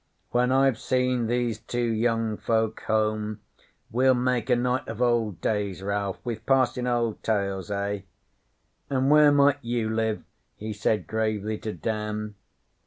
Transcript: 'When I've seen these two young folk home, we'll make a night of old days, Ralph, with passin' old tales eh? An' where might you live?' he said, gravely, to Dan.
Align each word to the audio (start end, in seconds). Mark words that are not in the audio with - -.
'When 0.31 0.51
I've 0.51 0.79
seen 0.79 1.27
these 1.27 1.59
two 1.59 1.91
young 1.93 2.35
folk 2.35 2.79
home, 2.87 3.41
we'll 3.91 4.15
make 4.15 4.49
a 4.49 4.55
night 4.55 4.87
of 4.87 4.99
old 4.99 5.39
days, 5.41 5.83
Ralph, 5.83 6.17
with 6.23 6.43
passin' 6.47 6.87
old 6.87 7.21
tales 7.21 7.69
eh? 7.69 7.99
An' 8.89 9.09
where 9.11 9.31
might 9.31 9.59
you 9.63 9.91
live?' 9.91 10.23
he 10.55 10.73
said, 10.73 11.05
gravely, 11.05 11.59
to 11.59 11.73
Dan. 11.73 12.33